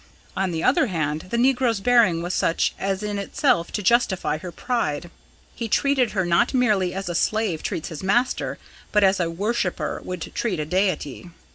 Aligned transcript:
On 0.35 0.49
the 0.49 0.63
other 0.63 0.87
hand, 0.87 1.27
the 1.29 1.37
negro's 1.37 1.79
bearing 1.79 2.23
was 2.23 2.33
such 2.33 2.73
as 2.79 3.03
in 3.03 3.19
itself 3.19 3.71
to 3.73 3.83
justify 3.83 4.39
her 4.39 4.51
pride. 4.51 5.11
He 5.53 5.67
treated 5.67 6.13
her 6.13 6.25
not 6.25 6.55
merely 6.55 6.91
as 6.91 7.07
a 7.07 7.13
slave 7.13 7.61
treats 7.61 7.89
his 7.89 8.01
master, 8.01 8.57
but 8.91 9.03
as 9.03 9.19
a 9.19 9.29
worshipper 9.29 10.01
would 10.03 10.31
treat 10.33 10.59
a 10.59 10.65
deity. 10.65 11.29